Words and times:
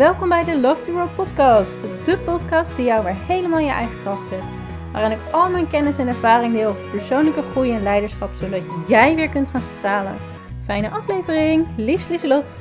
Welkom 0.00 0.28
bij 0.28 0.44
de 0.44 0.60
Love 0.60 0.82
to 0.82 0.92
Grow 0.92 1.14
podcast. 1.14 1.80
De 1.80 2.22
podcast 2.24 2.76
die 2.76 2.84
jou 2.84 3.04
weer 3.04 3.26
helemaal 3.26 3.58
in 3.58 3.64
je 3.64 3.70
eigen 3.70 4.00
kracht 4.00 4.28
zet. 4.28 4.54
Waarin 4.92 5.18
ik 5.18 5.32
al 5.32 5.50
mijn 5.50 5.68
kennis 5.68 5.98
en 5.98 6.08
ervaring 6.08 6.52
deel 6.52 6.68
over 6.68 6.90
persoonlijke 6.90 7.42
groei 7.42 7.72
en 7.72 7.82
leiderschap, 7.82 8.32
zodat 8.32 8.62
jij 8.88 9.14
weer 9.14 9.28
kunt 9.28 9.48
gaan 9.48 9.62
stralen. 9.62 10.16
Fijne 10.64 10.90
aflevering, 10.90 11.66
liefst 11.76 12.08
Lieselot. 12.08 12.58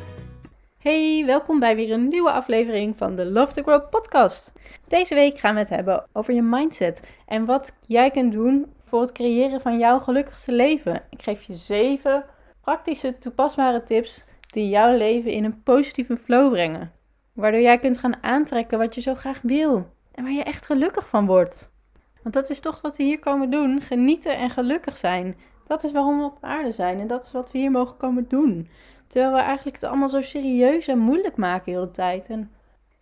Hey, 0.77 1.23
welkom 1.25 1.59
bij 1.59 1.75
weer 1.75 1.91
een 1.91 2.07
nieuwe 2.07 2.31
aflevering 2.31 2.97
van 2.97 3.15
de 3.15 3.25
Love 3.25 3.53
to 3.53 3.61
Grow 3.61 3.89
podcast. 3.89 4.53
Deze 4.87 5.15
week 5.15 5.37
gaan 5.37 5.53
we 5.53 5.59
het 5.59 5.69
hebben 5.69 6.05
over 6.13 6.33
je 6.33 6.41
mindset 6.41 6.99
en 7.25 7.45
wat 7.45 7.73
jij 7.87 8.11
kunt 8.11 8.31
doen 8.31 8.73
voor 8.85 9.01
het 9.01 9.11
creëren 9.11 9.61
van 9.61 9.77
jouw 9.77 9.99
gelukkigste 9.99 10.51
leven. 10.51 11.01
Ik 11.09 11.21
geef 11.21 11.41
je 11.41 11.55
zeven 11.55 12.25
praktische 12.61 13.17
toepasbare 13.17 13.83
tips 13.83 14.23
die 14.47 14.69
jouw 14.69 14.97
leven 14.97 15.31
in 15.31 15.43
een 15.43 15.63
positieve 15.63 16.17
flow 16.17 16.51
brengen. 16.51 16.97
Waardoor 17.39 17.61
jij 17.61 17.79
kunt 17.79 17.97
gaan 17.97 18.23
aantrekken 18.23 18.77
wat 18.77 18.95
je 18.95 19.01
zo 19.01 19.15
graag 19.15 19.41
wil 19.41 19.85
en 20.11 20.23
waar 20.23 20.33
je 20.33 20.43
echt 20.43 20.65
gelukkig 20.65 21.09
van 21.09 21.25
wordt. 21.25 21.73
Want 22.21 22.35
dat 22.35 22.49
is 22.49 22.59
toch 22.59 22.81
wat 22.81 22.97
we 22.97 23.03
hier 23.03 23.19
komen 23.19 23.49
doen: 23.49 23.81
genieten 23.81 24.37
en 24.37 24.49
gelukkig 24.49 24.97
zijn. 24.97 25.37
Dat 25.67 25.83
is 25.83 25.91
waarom 25.91 26.17
we 26.17 26.25
op 26.25 26.37
aarde 26.41 26.71
zijn 26.71 26.99
en 26.99 27.07
dat 27.07 27.23
is 27.23 27.31
wat 27.31 27.51
we 27.51 27.57
hier 27.57 27.71
mogen 27.71 27.97
komen 27.97 28.27
doen. 28.27 28.69
Terwijl 29.07 29.33
we 29.33 29.39
eigenlijk 29.39 29.75
het 29.75 29.89
allemaal 29.89 30.09
zo 30.09 30.21
serieus 30.21 30.87
en 30.87 30.99
moeilijk 30.99 31.37
maken 31.37 31.65
de 31.65 31.71
hele 31.71 31.91
tijd. 31.91 32.27
En, 32.27 32.51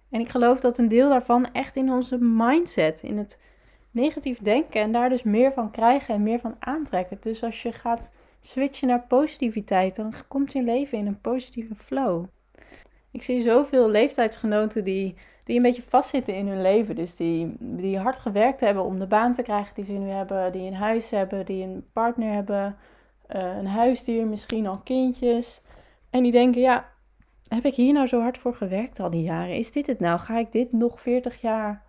en 0.09 0.19
ik 0.19 0.29
geloof 0.29 0.59
dat 0.59 0.77
een 0.77 0.87
deel 0.87 1.09
daarvan 1.09 1.53
echt 1.53 1.75
in 1.75 1.91
onze 1.91 2.17
mindset, 2.17 3.01
in 3.01 3.17
het 3.17 3.41
negatief 3.91 4.37
denken 4.39 4.81
en 4.81 4.91
daar 4.91 5.09
dus 5.09 5.23
meer 5.23 5.53
van 5.53 5.71
krijgen 5.71 6.13
en 6.13 6.23
meer 6.23 6.39
van 6.39 6.55
aantrekken. 6.59 7.17
Dus 7.19 7.43
als 7.43 7.61
je 7.61 7.71
gaat 7.71 8.13
switchen 8.41 8.87
naar 8.87 9.05
positiviteit, 9.07 9.95
dan 9.95 10.13
komt 10.27 10.51
je 10.51 10.61
leven 10.61 10.97
in 10.97 11.07
een 11.07 11.21
positieve 11.21 11.75
flow. 11.75 12.25
Ik 13.17 13.23
zie 13.23 13.41
zoveel 13.41 13.89
leeftijdsgenoten 13.89 14.83
die, 14.83 15.15
die 15.43 15.55
een 15.55 15.61
beetje 15.61 15.81
vastzitten 15.81 16.35
in 16.35 16.47
hun 16.47 16.61
leven. 16.61 16.95
Dus 16.95 17.15
die, 17.15 17.55
die 17.59 17.97
hard 17.97 18.19
gewerkt 18.19 18.59
hebben 18.59 18.83
om 18.83 18.99
de 18.99 19.07
baan 19.07 19.33
te 19.33 19.41
krijgen 19.41 19.75
die 19.75 19.83
ze 19.83 19.91
nu 19.91 20.09
hebben. 20.09 20.51
Die 20.51 20.67
een 20.67 20.75
huis 20.75 21.09
hebben, 21.09 21.45
die 21.45 21.63
een 21.63 21.85
partner 21.93 22.33
hebben. 22.33 22.77
Uh, 23.35 23.57
een 23.57 23.67
huisdier, 23.67 24.27
misschien 24.27 24.67
al 24.67 24.79
kindjes. 24.79 25.61
En 26.09 26.23
die 26.23 26.31
denken, 26.31 26.61
ja, 26.61 26.89
heb 27.47 27.65
ik 27.65 27.75
hier 27.75 27.93
nou 27.93 28.07
zo 28.07 28.21
hard 28.21 28.37
voor 28.37 28.53
gewerkt 28.53 28.99
al 28.99 29.09
die 29.09 29.23
jaren? 29.23 29.55
Is 29.55 29.71
dit 29.71 29.87
het 29.87 29.99
nou? 29.99 30.19
Ga 30.19 30.37
ik 30.37 30.51
dit 30.51 30.71
nog 30.71 31.01
40 31.01 31.41
jaar 31.41 31.83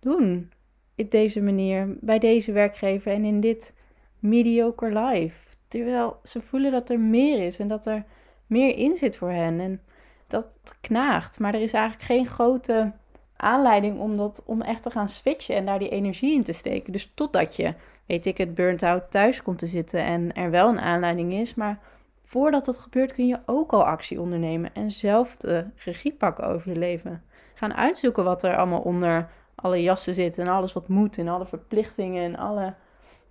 doen? 0.00 0.50
Op 0.96 1.10
deze 1.10 1.40
manier, 1.40 1.96
bij 2.00 2.18
deze 2.18 2.52
werkgever 2.52 3.12
en 3.12 3.24
in 3.24 3.40
dit 3.40 3.74
mediocre 4.18 5.00
life. 5.00 5.56
Terwijl 5.68 6.16
ze 6.22 6.40
voelen 6.40 6.72
dat 6.72 6.90
er 6.90 7.00
meer 7.00 7.46
is 7.46 7.58
en 7.58 7.68
dat 7.68 7.86
er 7.86 8.04
meer 8.46 8.76
in 8.76 8.96
zit 8.96 9.16
voor 9.16 9.30
hen. 9.30 9.60
En 9.60 9.80
dat 10.26 10.76
knaagt. 10.80 11.38
Maar 11.38 11.54
er 11.54 11.60
is 11.60 11.72
eigenlijk 11.72 12.04
geen 12.04 12.26
grote 12.26 12.92
aanleiding 13.36 13.98
om, 13.98 14.16
dat, 14.16 14.42
om 14.46 14.62
echt 14.62 14.82
te 14.82 14.90
gaan 14.90 15.08
switchen 15.08 15.56
en 15.56 15.66
daar 15.66 15.78
die 15.78 15.88
energie 15.88 16.34
in 16.34 16.42
te 16.42 16.52
steken. 16.52 16.92
Dus 16.92 17.12
totdat 17.14 17.56
je, 17.56 17.74
weet 18.06 18.26
ik 18.26 18.38
het, 18.38 18.54
burnt 18.54 18.82
out 18.82 19.10
thuis 19.10 19.42
komt 19.42 19.58
te 19.58 19.66
zitten 19.66 20.04
en 20.04 20.32
er 20.32 20.50
wel 20.50 20.68
een 20.68 20.80
aanleiding 20.80 21.32
is. 21.32 21.54
Maar 21.54 21.78
voordat 22.22 22.64
dat 22.64 22.78
gebeurt 22.78 23.12
kun 23.12 23.26
je 23.26 23.40
ook 23.46 23.72
al 23.72 23.84
actie 23.84 24.20
ondernemen 24.20 24.74
en 24.74 24.90
zelf 24.90 25.36
de 25.36 25.66
regie 25.76 26.12
pakken 26.12 26.46
over 26.46 26.68
je 26.68 26.78
leven. 26.78 27.22
Gaan 27.54 27.74
uitzoeken 27.74 28.24
wat 28.24 28.42
er 28.42 28.56
allemaal 28.56 28.80
onder 28.80 29.28
alle 29.54 29.82
jassen 29.82 30.14
zit 30.14 30.38
en 30.38 30.46
alles 30.46 30.72
wat 30.72 30.88
moet 30.88 31.18
en 31.18 31.28
alle 31.28 31.46
verplichtingen 31.46 32.24
en 32.24 32.36
alle, 32.36 32.74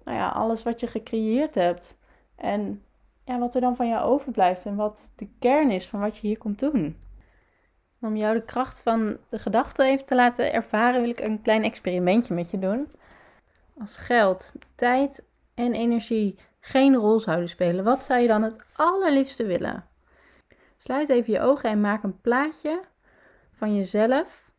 nou 0.03 0.17
ja, 0.17 0.29
alles 0.29 0.63
wat 0.63 0.79
je 0.79 0.88
gecreëerd 0.88 1.55
hebt. 1.55 1.97
En 2.35 2.83
ja, 3.25 3.39
wat 3.39 3.55
er 3.55 3.61
dan 3.61 3.75
van 3.75 3.87
jou 3.87 4.03
overblijft 4.03 4.65
en 4.65 4.75
wat 4.75 5.11
de 5.15 5.27
kern 5.39 5.71
is 5.71 5.87
van 5.87 5.99
wat 5.99 6.17
je 6.17 6.27
hier 6.27 6.37
komt 6.37 6.59
doen. 6.59 6.97
Om 8.01 8.15
jou 8.15 8.33
de 8.35 8.45
kracht 8.45 8.81
van 8.81 9.17
de 9.29 9.39
gedachte 9.39 9.83
even 9.83 10.05
te 10.05 10.15
laten 10.15 10.53
ervaren, 10.53 11.01
wil 11.01 11.09
ik 11.09 11.19
een 11.19 11.41
klein 11.41 11.63
experimentje 11.63 12.33
met 12.33 12.51
je 12.51 12.59
doen. 12.59 12.91
Als 13.79 13.97
geld, 13.97 14.55
tijd 14.75 15.25
en 15.53 15.73
energie 15.73 16.39
geen 16.59 16.95
rol 16.95 17.19
zouden 17.19 17.50
spelen, 17.50 17.83
wat 17.83 18.03
zou 18.03 18.19
je 18.19 18.27
dan 18.27 18.44
het 18.44 18.66
allerliefste 18.75 19.45
willen? 19.45 19.85
Sluit 20.77 21.09
even 21.09 21.33
je 21.33 21.39
ogen 21.39 21.69
en 21.69 21.81
maak 21.81 22.03
een 22.03 22.21
plaatje 22.21 22.81
van 23.51 23.75
jezelf 23.75 24.51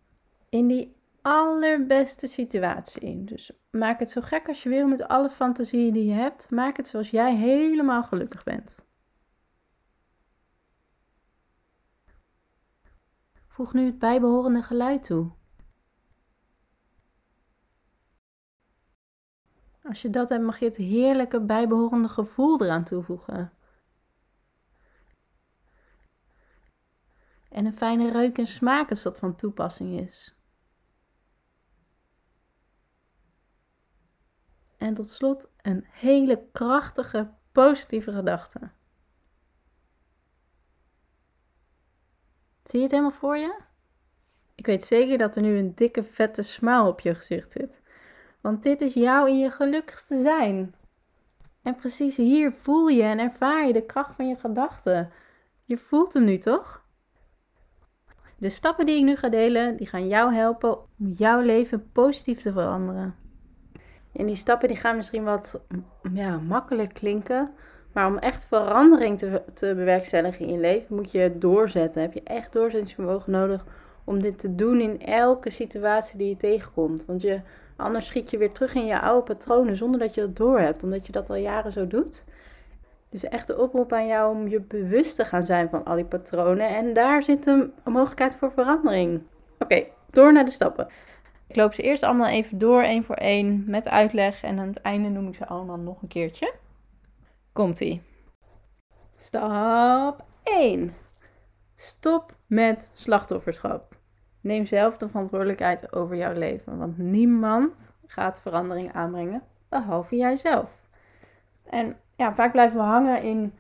in 0.49 0.67
die 0.67 0.96
allerbeste 1.27 2.27
situatie. 2.27 3.25
Dus 3.25 3.53
maak 3.71 3.99
het 3.99 4.11
zo 4.11 4.21
gek 4.21 4.49
als 4.49 4.63
je 4.63 4.69
wil 4.69 4.87
met 4.87 5.09
alle 5.09 5.31
fantasieën 5.31 5.93
die 5.93 6.05
je 6.05 6.13
hebt. 6.13 6.51
Maak 6.51 6.77
het 6.77 6.89
zoals 6.89 7.11
jij 7.11 7.37
helemaal 7.37 8.03
gelukkig 8.03 8.45
bent. 8.45 8.87
Voeg 13.49 13.73
nu 13.73 13.87
het 13.87 13.99
bijbehorende 13.99 14.63
geluid 14.63 15.05
toe. 15.05 15.31
Als 19.83 20.03
je 20.03 20.11
dat 20.11 20.29
hebt, 20.29 20.45
mag 20.45 20.59
je 20.59 20.65
het 20.65 20.77
heerlijke 20.77 21.41
bijbehorende 21.41 22.09
gevoel 22.09 22.63
eraan 22.63 22.85
toevoegen. 22.85 23.53
En 27.49 27.67
een 27.67 27.73
fijne 27.73 28.11
reuk 28.11 28.39
en 28.39 28.47
smaak 28.47 28.91
als 28.91 29.03
dat 29.03 29.19
van 29.19 29.37
toepassing 29.37 30.01
is. 30.01 30.36
En 34.87 34.95
tot 34.95 35.09
slot 35.09 35.53
een 35.63 35.85
hele 35.91 36.47
krachtige, 36.53 37.31
positieve 37.53 38.13
gedachte. 38.13 38.59
Zie 42.65 42.79
je 42.79 42.83
het 42.83 42.91
helemaal 42.91 43.11
voor 43.11 43.37
je? 43.37 43.61
Ik 44.55 44.67
weet 44.67 44.85
zeker 44.85 45.19
dat 45.19 45.37
er 45.37 45.43
nu 45.43 45.59
een 45.59 45.75
dikke, 45.75 46.03
vette 46.03 46.43
smile 46.43 46.89
op 46.89 47.01
je 47.01 47.15
gezicht 47.15 47.53
zit. 47.53 47.81
Want 48.41 48.63
dit 48.63 48.81
is 48.81 48.95
jou 48.95 49.29
in 49.29 49.39
je 49.39 49.51
gelukkigste 49.51 50.21
zijn. 50.21 50.75
En 51.63 51.75
precies 51.77 52.17
hier 52.17 52.53
voel 52.53 52.89
je 52.89 53.03
en 53.03 53.19
ervaar 53.19 53.67
je 53.67 53.73
de 53.73 53.87
kracht 53.87 54.15
van 54.15 54.29
je 54.29 54.37
gedachten. 54.37 55.13
Je 55.65 55.77
voelt 55.77 56.13
hem 56.13 56.25
nu 56.25 56.39
toch? 56.39 56.85
De 58.39 58.49
stappen 58.49 58.87
die 58.87 58.99
ik 58.99 59.05
nu 59.05 59.17
ga 59.17 59.29
delen, 59.29 59.77
die 59.77 59.87
gaan 59.87 60.09
jou 60.09 60.35
helpen 60.35 60.79
om 60.79 61.07
jouw 61.07 61.41
leven 61.41 61.91
positief 61.93 62.41
te 62.41 62.53
veranderen. 62.53 63.26
En 64.17 64.27
die 64.27 64.35
stappen 64.35 64.69
die 64.69 64.77
gaan 64.77 64.97
misschien 64.97 65.25
wat 65.25 65.61
ja, 66.13 66.39
makkelijk 66.39 66.95
klinken. 66.95 67.51
Maar 67.93 68.07
om 68.07 68.19
echt 68.19 68.47
verandering 68.47 69.19
te, 69.19 69.43
te 69.55 69.73
bewerkstelligen 69.77 70.47
in 70.47 70.53
je 70.53 70.61
leven, 70.61 70.97
moet 70.97 71.11
je 71.11 71.39
doorzetten. 71.39 72.01
Heb 72.01 72.13
je 72.13 72.23
echt 72.25 72.53
doorzettingsvermogen 72.53 73.33
nodig 73.33 73.65
om 74.05 74.21
dit 74.21 74.39
te 74.39 74.55
doen 74.55 74.81
in 74.81 75.03
elke 75.03 75.51
situatie 75.51 76.19
die 76.19 76.29
je 76.29 76.37
tegenkomt. 76.37 77.05
Want 77.05 77.23
je, 77.23 77.41
anders 77.77 78.07
schiet 78.07 78.31
je 78.31 78.39
weer 78.39 78.53
terug 78.53 78.75
in 78.75 78.87
je 78.87 79.01
oude 79.01 79.23
patronen 79.23 79.77
zonder 79.77 80.01
dat 80.01 80.15
je 80.15 80.21
het 80.21 80.37
doorhebt, 80.37 80.83
omdat 80.83 81.07
je 81.07 81.13
dat 81.13 81.31
al 81.31 81.37
jaren 81.37 81.73
zo 81.73 81.87
doet. 81.87 82.25
Dus 83.09 83.25
echt 83.25 83.47
de 83.47 83.59
oproep 83.59 83.93
aan 83.93 84.07
jou 84.07 84.37
om 84.37 84.49
je 84.49 84.61
bewust 84.61 85.17
te 85.17 85.25
gaan 85.25 85.43
zijn 85.43 85.69
van 85.69 85.85
al 85.85 85.95
die 85.95 86.05
patronen. 86.05 86.69
En 86.69 86.93
daar 86.93 87.23
zit 87.23 87.47
een, 87.47 87.73
mogelijkheid 87.85 88.35
voor 88.35 88.53
verandering. 88.53 89.23
Oké, 89.59 89.85
door 90.11 90.33
naar 90.33 90.45
de 90.45 90.51
stappen. 90.51 90.89
Ik 91.57 91.63
loop 91.63 91.75
ze 91.75 91.83
eerst 91.83 92.03
allemaal 92.03 92.29
even 92.29 92.59
door, 92.59 92.83
één 92.83 93.05
voor 93.05 93.15
één, 93.15 93.65
met 93.67 93.89
uitleg. 93.89 94.43
En 94.43 94.59
aan 94.59 94.67
het 94.67 94.81
einde 94.81 95.09
noem 95.09 95.29
ik 95.29 95.35
ze 95.35 95.47
allemaal 95.47 95.79
nog 95.79 96.03
een 96.03 96.09
keertje. 96.09 96.55
Komt-ie. 97.53 98.03
Stap 99.15 100.25
1. 100.43 100.95
Stop 101.75 102.35
met 102.47 102.91
slachtofferschap. 102.93 103.97
Neem 104.41 104.67
zelf 104.67 104.97
de 104.97 105.09
verantwoordelijkheid 105.09 105.93
over 105.93 106.17
jouw 106.17 106.33
leven, 106.33 106.79
want 106.79 106.99
niemand 106.99 107.93
gaat 108.07 108.41
verandering 108.41 108.93
aanbrengen, 108.93 109.43
behalve 109.69 110.17
jijzelf. 110.17 110.81
En 111.65 111.97
ja, 112.17 112.35
vaak 112.35 112.53
blijven 112.53 112.77
we 112.77 112.85
hangen 112.85 113.23
in 113.23 113.55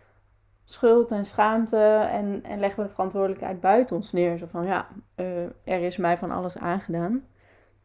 schuld 0.64 1.10
en 1.10 1.26
schaamte 1.26 2.06
en, 2.10 2.42
en 2.44 2.60
leggen 2.60 2.82
we 2.82 2.88
de 2.88 2.94
verantwoordelijkheid 2.94 3.60
buiten 3.60 3.96
ons 3.96 4.12
neer. 4.12 4.38
Zo 4.38 4.46
van 4.46 4.64
ja, 4.64 4.88
uh, 5.16 5.44
er 5.64 5.82
is 5.82 5.96
mij 5.96 6.18
van 6.18 6.30
alles 6.30 6.58
aangedaan. 6.58 7.24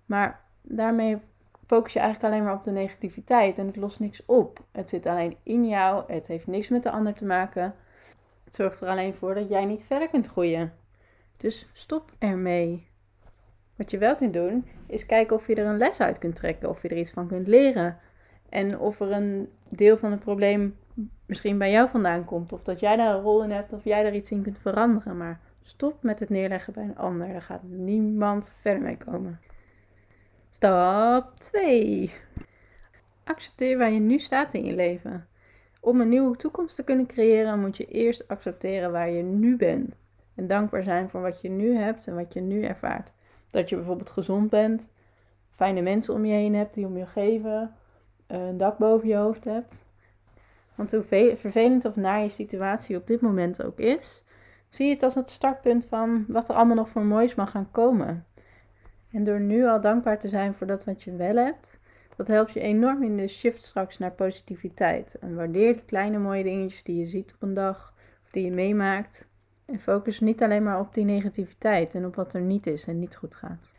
Maar 0.05 0.41
daarmee 0.61 1.17
focus 1.65 1.93
je 1.93 1.99
eigenlijk 1.99 2.33
alleen 2.33 2.45
maar 2.45 2.55
op 2.55 2.63
de 2.63 2.71
negativiteit 2.71 3.57
en 3.57 3.65
het 3.65 3.75
lost 3.75 3.99
niks 3.99 4.25
op. 4.25 4.63
Het 4.71 4.89
zit 4.89 5.05
alleen 5.05 5.37
in 5.43 5.67
jou, 5.67 6.13
het 6.13 6.27
heeft 6.27 6.47
niks 6.47 6.69
met 6.69 6.83
de 6.83 6.91
ander 6.91 7.13
te 7.13 7.25
maken. 7.25 7.75
Het 8.43 8.55
zorgt 8.55 8.81
er 8.81 8.87
alleen 8.87 9.13
voor 9.13 9.35
dat 9.35 9.49
jij 9.49 9.65
niet 9.65 9.83
verder 9.83 10.09
kunt 10.09 10.27
groeien. 10.27 10.73
Dus 11.37 11.69
stop 11.73 12.11
ermee. 12.19 12.87
Wat 13.75 13.91
je 13.91 13.97
wel 13.97 14.15
kunt 14.15 14.33
doen, 14.33 14.67
is 14.87 15.05
kijken 15.05 15.35
of 15.35 15.47
je 15.47 15.55
er 15.55 15.65
een 15.65 15.77
les 15.77 15.99
uit 15.99 16.17
kunt 16.17 16.35
trekken, 16.35 16.69
of 16.69 16.81
je 16.81 16.87
er 16.87 16.97
iets 16.97 17.11
van 17.11 17.27
kunt 17.27 17.47
leren. 17.47 17.97
En 18.49 18.79
of 18.79 18.99
er 18.99 19.11
een 19.11 19.49
deel 19.69 19.97
van 19.97 20.11
het 20.11 20.19
probleem 20.19 20.77
misschien 21.25 21.57
bij 21.57 21.71
jou 21.71 21.89
vandaan 21.89 22.25
komt, 22.25 22.53
of 22.53 22.63
dat 22.63 22.79
jij 22.79 22.95
daar 22.95 23.15
een 23.15 23.21
rol 23.21 23.43
in 23.43 23.51
hebt, 23.51 23.73
of 23.73 23.83
jij 23.83 24.03
daar 24.03 24.15
iets 24.15 24.31
in 24.31 24.41
kunt 24.41 24.59
veranderen. 24.59 25.17
Maar 25.17 25.39
stop 25.63 26.03
met 26.03 26.19
het 26.19 26.29
neerleggen 26.29 26.73
bij 26.73 26.83
een 26.83 26.97
ander. 26.97 27.27
Daar 27.27 27.41
gaat 27.41 27.63
niemand 27.63 28.53
verder 28.59 28.81
mee 28.81 28.97
komen. 28.97 29.39
Stap 30.53 31.39
2. 31.39 32.13
Accepteer 33.23 33.77
waar 33.77 33.91
je 33.91 33.99
nu 33.99 34.19
staat 34.19 34.53
in 34.53 34.65
je 34.65 34.75
leven. 34.75 35.27
Om 35.79 36.01
een 36.01 36.09
nieuwe 36.09 36.35
toekomst 36.35 36.75
te 36.75 36.83
kunnen 36.83 37.05
creëren, 37.05 37.59
moet 37.59 37.77
je 37.77 37.85
eerst 37.85 38.27
accepteren 38.27 38.91
waar 38.91 39.09
je 39.09 39.23
nu 39.23 39.57
bent. 39.57 39.95
En 40.35 40.47
dankbaar 40.47 40.83
zijn 40.83 41.09
voor 41.09 41.21
wat 41.21 41.41
je 41.41 41.49
nu 41.49 41.75
hebt 41.75 42.07
en 42.07 42.15
wat 42.15 42.33
je 42.33 42.41
nu 42.41 42.63
ervaart. 42.63 43.13
Dat 43.51 43.69
je 43.69 43.75
bijvoorbeeld 43.75 44.09
gezond 44.09 44.49
bent, 44.49 44.87
fijne 45.49 45.81
mensen 45.81 46.13
om 46.13 46.25
je 46.25 46.33
heen 46.33 46.55
hebt 46.55 46.73
die 46.73 46.85
om 46.85 46.97
je 46.97 47.05
geven, 47.05 47.75
een 48.27 48.57
dak 48.57 48.77
boven 48.77 49.07
je 49.07 49.15
hoofd 49.15 49.43
hebt. 49.43 49.85
Want 50.75 50.91
hoe 50.91 51.35
vervelend 51.35 51.85
of 51.85 51.95
naar 51.95 52.21
je 52.21 52.29
situatie 52.29 52.97
op 52.97 53.07
dit 53.07 53.21
moment 53.21 53.63
ook 53.63 53.79
is, 53.79 54.23
zie 54.69 54.87
je 54.87 54.93
het 54.93 55.03
als 55.03 55.15
het 55.15 55.29
startpunt 55.29 55.85
van 55.85 56.25
wat 56.27 56.49
er 56.49 56.55
allemaal 56.55 56.75
nog 56.75 56.89
voor 56.89 57.05
moois 57.05 57.35
mag 57.35 57.51
gaan 57.51 57.71
komen. 57.71 58.25
En 59.11 59.23
door 59.23 59.39
nu 59.39 59.65
al 59.67 59.81
dankbaar 59.81 60.19
te 60.19 60.27
zijn 60.27 60.53
voor 60.53 60.67
dat 60.67 60.83
wat 60.83 61.03
je 61.03 61.15
wel 61.15 61.35
hebt, 61.35 61.79
dat 62.15 62.27
helpt 62.27 62.51
je 62.51 62.59
enorm 62.59 63.03
in 63.03 63.17
de 63.17 63.27
shift 63.27 63.61
straks 63.61 63.97
naar 63.97 64.11
positiviteit. 64.11 65.15
En 65.19 65.35
waardeer 65.35 65.73
die 65.73 65.85
kleine 65.85 66.17
mooie 66.17 66.43
dingetjes 66.43 66.83
die 66.83 66.99
je 66.99 67.07
ziet 67.07 67.33
op 67.33 67.41
een 67.41 67.53
dag 67.53 67.93
of 68.23 68.31
die 68.31 68.45
je 68.45 68.51
meemaakt. 68.51 69.29
En 69.65 69.79
focus 69.79 70.19
niet 70.19 70.43
alleen 70.43 70.63
maar 70.63 70.79
op 70.79 70.93
die 70.93 71.05
negativiteit 71.05 71.95
en 71.95 72.05
op 72.05 72.15
wat 72.15 72.33
er 72.33 72.41
niet 72.41 72.67
is 72.67 72.87
en 72.87 72.99
niet 72.99 73.15
goed 73.15 73.35
gaat. 73.35 73.73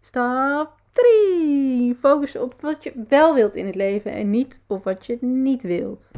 Stap 0.00 0.80
3. 0.92 1.94
Focus 1.94 2.36
op 2.36 2.60
wat 2.60 2.82
je 2.82 3.04
wel 3.08 3.34
wilt 3.34 3.56
in 3.56 3.66
het 3.66 3.74
leven 3.74 4.12
en 4.12 4.30
niet 4.30 4.62
op 4.66 4.84
wat 4.84 5.06
je 5.06 5.18
niet 5.20 5.62
wilt. 5.62 6.10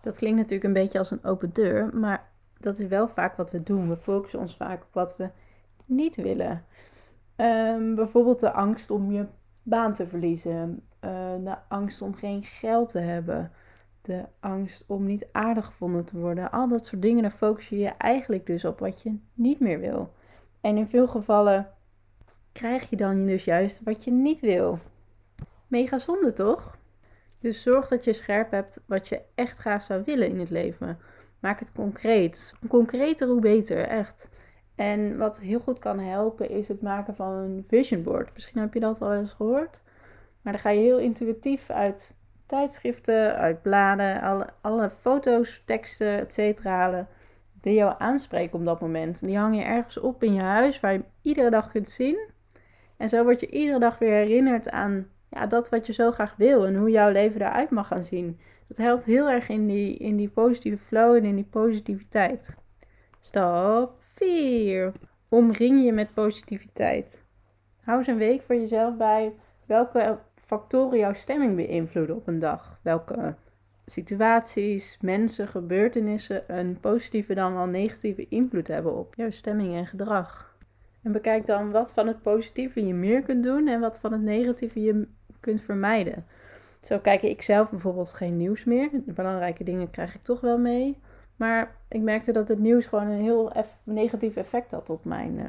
Dat 0.00 0.16
klinkt 0.16 0.36
natuurlijk 0.36 0.64
een 0.64 0.82
beetje 0.82 0.98
als 0.98 1.10
een 1.10 1.24
open 1.24 1.50
deur, 1.52 1.96
maar 1.96 2.28
dat 2.60 2.78
is 2.78 2.88
wel 2.88 3.08
vaak 3.08 3.36
wat 3.36 3.50
we 3.50 3.62
doen. 3.62 3.88
We 3.88 3.96
focussen 3.96 4.40
ons 4.40 4.56
vaak 4.56 4.82
op 4.82 4.92
wat 4.92 5.16
we 5.16 5.28
niet 5.84 6.16
willen. 6.16 6.64
Ehm, 7.36 7.94
bijvoorbeeld 7.94 8.40
de 8.40 8.52
angst 8.52 8.90
om 8.90 9.12
je 9.12 9.26
baan 9.62 9.94
te 9.94 10.06
verliezen, 10.06 10.82
uh, 11.04 11.10
de 11.44 11.56
angst 11.68 12.02
om 12.02 12.14
geen 12.14 12.42
geld 12.42 12.90
te 12.90 12.98
hebben, 12.98 13.52
de 14.02 14.24
angst 14.40 14.84
om 14.86 15.06
niet 15.06 15.28
aardig 15.32 15.66
gevonden 15.66 16.04
te 16.04 16.18
worden. 16.18 16.50
Al 16.50 16.68
dat 16.68 16.86
soort 16.86 17.02
dingen, 17.02 17.22
daar 17.22 17.30
focus 17.30 17.68
je 17.68 17.78
je 17.78 17.88
eigenlijk 17.88 18.46
dus 18.46 18.64
op 18.64 18.78
wat 18.78 19.02
je 19.02 19.18
niet 19.34 19.60
meer 19.60 19.80
wil. 19.80 20.12
En 20.60 20.76
in 20.76 20.86
veel 20.86 21.06
gevallen 21.06 21.68
krijg 22.52 22.90
je 22.90 22.96
dan 22.96 23.26
dus 23.26 23.44
juist 23.44 23.82
wat 23.82 24.04
je 24.04 24.10
niet 24.10 24.40
wil. 24.40 24.78
Mega 25.66 25.98
zonde 25.98 26.32
toch? 26.32 26.76
Dus 27.38 27.62
zorg 27.62 27.88
dat 27.88 28.04
je 28.04 28.12
scherp 28.12 28.50
hebt 28.50 28.82
wat 28.86 29.08
je 29.08 29.20
echt 29.34 29.58
graag 29.58 29.82
zou 29.82 30.02
willen 30.04 30.28
in 30.28 30.38
het 30.38 30.50
leven. 30.50 30.98
Maak 31.40 31.58
het 31.58 31.72
concreet. 31.72 32.52
Hoe 32.60 32.68
concreter, 32.68 33.28
hoe 33.28 33.40
beter, 33.40 33.86
echt. 33.86 34.28
En 34.76 35.16
wat 35.16 35.40
heel 35.40 35.60
goed 35.60 35.78
kan 35.78 35.98
helpen 35.98 36.50
is 36.50 36.68
het 36.68 36.82
maken 36.82 37.14
van 37.14 37.32
een 37.32 37.64
vision 37.68 38.02
board. 38.02 38.34
Misschien 38.34 38.60
heb 38.60 38.74
je 38.74 38.80
dat 38.80 39.00
al 39.00 39.14
eens 39.14 39.32
gehoord. 39.32 39.82
Maar 40.42 40.52
dan 40.52 40.62
ga 40.62 40.70
je 40.70 40.80
heel 40.80 40.98
intuïtief 40.98 41.70
uit 41.70 42.16
tijdschriften, 42.46 43.36
uit 43.36 43.62
bladen, 43.62 44.48
alle, 44.60 44.90
foto's, 44.90 45.62
teksten, 45.64 46.18
et 46.18 46.32
cetera 46.32 46.70
halen. 46.70 47.08
Die 47.60 47.74
jou 47.74 47.94
aanspreken 47.98 48.58
op 48.58 48.64
dat 48.64 48.80
moment. 48.80 49.20
Die 49.20 49.38
hang 49.38 49.56
je 49.56 49.62
ergens 49.62 49.98
op 50.00 50.22
in 50.22 50.34
je 50.34 50.40
huis 50.40 50.80
waar 50.80 50.92
je 50.92 51.04
iedere 51.22 51.50
dag 51.50 51.70
kunt 51.72 51.90
zien. 51.90 52.28
En 52.96 53.08
zo 53.08 53.24
word 53.24 53.40
je 53.40 53.50
iedere 53.50 53.78
dag 53.78 53.98
weer 53.98 54.12
herinnerd 54.12 54.70
aan 54.70 55.08
ja, 55.30 55.46
dat 55.46 55.68
wat 55.68 55.86
je 55.86 55.92
zo 55.92 56.10
graag 56.10 56.34
wil 56.36 56.66
en 56.66 56.76
hoe 56.76 56.90
jouw 56.90 57.10
leven 57.10 57.40
eruit 57.40 57.70
mag 57.70 57.86
gaan 57.86 58.04
zien. 58.04 58.40
Dat 58.68 58.76
helpt 58.76 59.04
heel 59.04 59.28
erg 59.28 59.48
in 59.48 59.66
die, 59.66 59.96
in 59.96 60.16
die 60.16 60.28
positieve 60.28 60.84
flow 60.84 61.14
en 61.14 61.24
in 61.24 61.34
die 61.34 61.48
positiviteit. 61.50 62.58
Stap 63.20 64.02
4. 64.16 64.92
Omring 65.28 65.84
je 65.84 65.92
met 65.92 66.14
positiviteit. 66.14 67.24
Hou 67.80 67.98
eens 67.98 68.06
een 68.06 68.16
week 68.16 68.42
voor 68.42 68.54
jezelf 68.54 68.96
bij 68.96 69.32
welke 69.66 70.18
factoren 70.34 70.98
jouw 70.98 71.12
stemming 71.12 71.56
beïnvloeden 71.56 72.16
op 72.16 72.26
een 72.26 72.38
dag. 72.38 72.78
Welke 72.82 73.34
situaties, 73.86 74.98
mensen, 75.00 75.48
gebeurtenissen 75.48 76.58
een 76.58 76.80
positieve 76.80 77.34
dan 77.34 77.54
wel 77.54 77.66
negatieve 77.66 78.26
invloed 78.28 78.68
hebben 78.68 78.96
op 78.96 79.14
jouw 79.14 79.30
stemming 79.30 79.74
en 79.74 79.86
gedrag. 79.86 80.56
En 81.02 81.12
bekijk 81.12 81.46
dan 81.46 81.70
wat 81.70 81.92
van 81.92 82.06
het 82.06 82.22
positieve 82.22 82.86
je 82.86 82.94
meer 82.94 83.22
kunt 83.22 83.42
doen 83.42 83.68
en 83.68 83.80
wat 83.80 83.98
van 83.98 84.12
het 84.12 84.22
negatieve 84.22 84.80
je 84.80 85.08
kunt 85.40 85.62
vermijden. 85.62 86.26
Zo 86.80 86.98
kijk 86.98 87.22
ik 87.22 87.42
zelf 87.42 87.70
bijvoorbeeld 87.70 88.14
geen 88.14 88.36
nieuws 88.36 88.64
meer. 88.64 88.90
Belangrijke 88.92 89.64
dingen 89.64 89.90
krijg 89.90 90.14
ik 90.14 90.22
toch 90.22 90.40
wel 90.40 90.58
mee. 90.58 90.98
Maar 91.36 91.76
ik 91.88 92.02
merkte 92.02 92.32
dat 92.32 92.48
het 92.48 92.58
nieuws 92.58 92.86
gewoon 92.86 93.06
een 93.06 93.20
heel 93.20 93.52
negatief 93.82 94.36
effect 94.36 94.70
had 94.70 94.90
op 94.90 95.04
mijn 95.04 95.38
uh, 95.38 95.48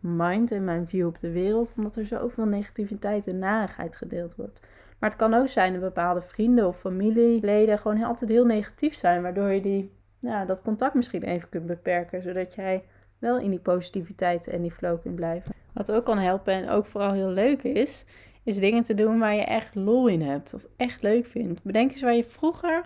mind 0.00 0.52
en 0.52 0.64
mijn 0.64 0.86
view 0.86 1.06
op 1.06 1.18
de 1.18 1.30
wereld. 1.30 1.72
Omdat 1.76 1.96
er 1.96 2.06
zoveel 2.06 2.46
negativiteit 2.46 3.26
en 3.26 3.38
narigheid 3.38 3.96
gedeeld 3.96 4.34
wordt. 4.36 4.60
Maar 4.98 5.10
het 5.10 5.18
kan 5.18 5.34
ook 5.34 5.48
zijn 5.48 5.72
dat 5.72 5.82
bepaalde 5.82 6.22
vrienden 6.22 6.66
of 6.66 6.78
familieleden 6.78 7.78
gewoon 7.78 8.02
altijd 8.02 8.30
heel 8.30 8.46
negatief 8.46 8.94
zijn. 8.94 9.22
Waardoor 9.22 9.48
je 9.48 9.60
die, 9.60 9.90
ja, 10.18 10.44
dat 10.44 10.62
contact 10.62 10.94
misschien 10.94 11.22
even 11.22 11.48
kunt 11.48 11.66
beperken. 11.66 12.22
Zodat 12.22 12.54
jij 12.54 12.84
wel 13.18 13.38
in 13.38 13.50
die 13.50 13.58
positiviteit 13.58 14.48
en 14.48 14.62
die 14.62 14.70
flow 14.70 15.00
kunt 15.00 15.14
blijven. 15.14 15.54
Wat 15.72 15.92
ook 15.92 16.04
kan 16.04 16.18
helpen 16.18 16.52
en 16.52 16.68
ook 16.68 16.86
vooral 16.86 17.12
heel 17.12 17.28
leuk 17.28 17.62
is, 17.62 18.04
is 18.42 18.58
dingen 18.58 18.82
te 18.82 18.94
doen 18.94 19.18
waar 19.18 19.34
je 19.34 19.44
echt 19.44 19.74
lol 19.74 20.06
in 20.06 20.22
hebt 20.22 20.54
of 20.54 20.66
echt 20.76 21.02
leuk 21.02 21.26
vindt. 21.26 21.62
Bedenk 21.62 21.92
eens 21.92 22.02
waar 22.02 22.14
je 22.14 22.24
vroeger 22.24 22.84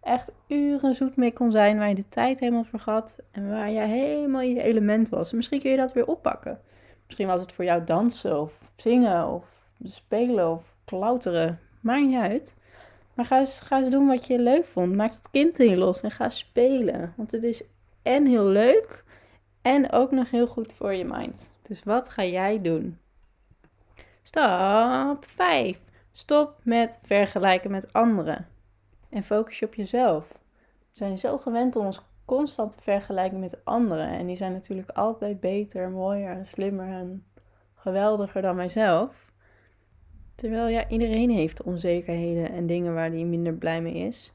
echt 0.00 0.32
uren 0.46 0.94
zoet 0.94 1.16
mee 1.16 1.32
kon 1.32 1.50
zijn, 1.50 1.78
waar 1.78 1.88
je 1.88 1.94
de 1.94 2.08
tijd 2.08 2.40
helemaal 2.40 2.64
vergat 2.64 3.16
en 3.30 3.50
waar 3.50 3.70
je 3.70 3.80
helemaal 3.80 4.40
in 4.40 4.54
je 4.54 4.62
element 4.62 5.08
was. 5.08 5.32
Misschien 5.32 5.60
kun 5.60 5.70
je 5.70 5.76
dat 5.76 5.92
weer 5.92 6.06
oppakken. 6.06 6.60
Misschien 7.06 7.26
was 7.26 7.40
het 7.40 7.52
voor 7.52 7.64
jou 7.64 7.84
dansen 7.84 8.40
of 8.40 8.72
zingen 8.76 9.28
of 9.28 9.44
spelen 9.84 10.50
of 10.50 10.74
klauteren. 10.84 11.60
Maakt 11.80 12.06
niet 12.06 12.18
uit. 12.18 12.56
Maar 13.14 13.24
ga 13.24 13.38
eens, 13.38 13.60
ga 13.60 13.78
eens 13.78 13.90
doen 13.90 14.06
wat 14.06 14.26
je 14.26 14.38
leuk 14.38 14.64
vond. 14.64 14.94
Maak 14.94 15.12
het 15.12 15.30
kind 15.30 15.58
in 15.58 15.70
je 15.70 15.76
los 15.76 16.00
en 16.00 16.10
ga 16.10 16.30
spelen. 16.30 17.12
Want 17.16 17.32
het 17.32 17.44
is 17.44 17.64
en 18.02 18.26
heel 18.26 18.44
leuk 18.44 19.04
en 19.62 19.92
ook 19.92 20.10
nog 20.10 20.30
heel 20.30 20.46
goed 20.46 20.74
voor 20.74 20.94
je 20.94 21.04
mind. 21.04 21.54
Dus 21.62 21.84
wat 21.84 22.08
ga 22.08 22.24
jij 22.24 22.62
doen? 22.62 22.98
Stap 24.22 25.24
5. 25.26 25.78
Stop 26.12 26.60
met 26.62 26.98
vergelijken 27.02 27.70
met 27.70 27.92
anderen. 27.92 28.46
En 29.08 29.22
focus 29.22 29.58
je 29.58 29.66
op 29.66 29.74
jezelf. 29.74 30.28
We 30.58 31.04
zijn 31.04 31.18
zo 31.18 31.38
gewend 31.38 31.76
om 31.76 31.86
ons 31.86 32.02
constant 32.24 32.72
te 32.72 32.82
vergelijken 32.82 33.38
met 33.38 33.64
anderen. 33.64 34.08
En 34.08 34.26
die 34.26 34.36
zijn 34.36 34.52
natuurlijk 34.52 34.90
altijd 34.90 35.40
beter, 35.40 35.90
mooier 35.90 36.46
slimmer 36.46 36.88
en 36.88 37.24
geweldiger 37.74 38.42
dan 38.42 38.56
mijzelf. 38.56 39.32
Terwijl 40.34 40.66
ja, 40.66 40.88
iedereen 40.88 41.30
heeft 41.30 41.62
onzekerheden 41.62 42.50
en 42.50 42.66
dingen 42.66 42.94
waar 42.94 43.10
hij 43.10 43.24
minder 43.24 43.54
blij 43.54 43.82
mee 43.82 43.94
is. 43.94 44.32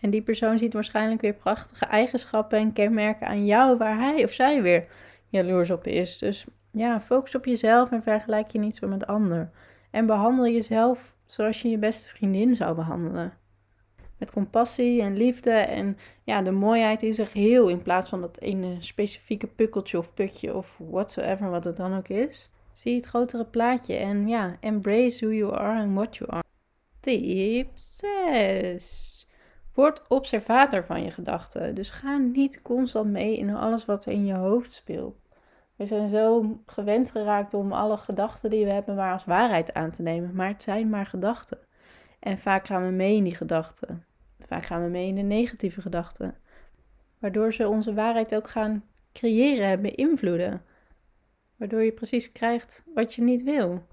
En 0.00 0.10
die 0.10 0.22
persoon 0.22 0.58
ziet 0.58 0.72
waarschijnlijk 0.72 1.20
weer 1.20 1.34
prachtige 1.34 1.84
eigenschappen 1.84 2.58
en 2.58 2.72
kenmerken 2.72 3.26
aan 3.26 3.46
jou 3.46 3.76
waar 3.76 3.98
hij 3.98 4.24
of 4.24 4.32
zij 4.32 4.62
weer 4.62 4.86
jaloers 5.28 5.70
op 5.70 5.86
is. 5.86 6.18
Dus 6.18 6.46
ja, 6.70 7.00
focus 7.00 7.34
op 7.34 7.44
jezelf 7.44 7.90
en 7.90 8.02
vergelijk 8.02 8.50
je 8.50 8.58
niet 8.58 8.76
zo 8.76 8.88
met 8.88 9.06
ander. 9.06 9.50
En 9.90 10.06
behandel 10.06 10.46
jezelf 10.46 11.14
zoals 11.26 11.62
je 11.62 11.68
je 11.68 11.78
beste 11.78 12.08
vriendin 12.08 12.56
zou 12.56 12.74
behandelen. 12.74 13.32
Met 14.18 14.32
compassie 14.32 15.02
en 15.02 15.16
liefde 15.16 15.50
en 15.50 15.98
ja, 16.22 16.42
de 16.42 16.50
mooiheid 16.50 17.02
in 17.02 17.14
zich 17.14 17.32
heel 17.32 17.68
in 17.68 17.82
plaats 17.82 18.08
van 18.08 18.20
dat 18.20 18.40
ene 18.40 18.76
specifieke 18.80 19.46
pukkeltje 19.46 19.98
of 19.98 20.14
putje 20.14 20.54
of 20.54 20.78
whatsoever 20.90 21.50
wat 21.50 21.64
het 21.64 21.76
dan 21.76 21.96
ook 21.96 22.08
is. 22.08 22.50
Zie 22.72 22.96
het 22.96 23.06
grotere 23.06 23.44
plaatje 23.44 23.96
en 23.96 24.28
ja, 24.28 24.56
embrace 24.60 25.26
who 25.26 25.34
you 25.34 25.54
are 25.54 25.80
and 25.80 25.94
what 25.94 26.16
you 26.16 26.30
are. 26.30 26.42
Tip 27.00 27.70
6. 27.74 29.26
Word 29.74 30.08
observator 30.08 30.84
van 30.84 31.02
je 31.02 31.10
gedachten. 31.10 31.74
Dus 31.74 31.90
ga 31.90 32.16
niet 32.16 32.62
constant 32.62 33.10
mee 33.10 33.36
in 33.36 33.54
alles 33.54 33.84
wat 33.84 34.04
er 34.06 34.12
in 34.12 34.26
je 34.26 34.34
hoofd 34.34 34.72
speelt. 34.72 35.16
We 35.76 35.86
zijn 35.86 36.08
zo 36.08 36.58
gewend 36.66 37.10
geraakt 37.10 37.54
om 37.54 37.72
alle 37.72 37.96
gedachten 37.96 38.50
die 38.50 38.64
we 38.64 38.70
hebben 38.70 38.94
maar 38.94 39.12
als 39.12 39.24
waarheid 39.24 39.74
aan 39.74 39.90
te 39.90 40.02
nemen. 40.02 40.34
Maar 40.34 40.48
het 40.48 40.62
zijn 40.62 40.88
maar 40.88 41.06
gedachten. 41.06 41.58
En 42.18 42.38
vaak 42.38 42.66
gaan 42.66 42.84
we 42.84 42.90
mee 42.90 43.16
in 43.16 43.24
die 43.24 43.34
gedachten. 43.34 44.04
Vaak 44.48 44.64
gaan 44.64 44.82
we 44.82 44.88
mee 44.88 45.06
in 45.06 45.14
de 45.14 45.22
negatieve 45.22 45.80
gedachten. 45.80 46.36
Waardoor 47.18 47.52
ze 47.52 47.68
onze 47.68 47.94
waarheid 47.94 48.34
ook 48.34 48.48
gaan 48.48 48.84
creëren 49.12 49.66
en 49.66 49.82
beïnvloeden. 49.82 50.62
Waardoor 51.56 51.82
je 51.82 51.92
precies 51.92 52.32
krijgt 52.32 52.82
wat 52.94 53.14
je 53.14 53.22
niet 53.22 53.42
wil. 53.42 53.86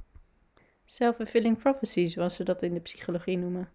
Self-fulfilling 0.86 1.58
prophecy, 1.58 2.08
zoals 2.08 2.36
ze 2.36 2.44
dat 2.44 2.62
in 2.62 2.74
de 2.74 2.80
psychologie 2.80 3.38
noemen. 3.38 3.70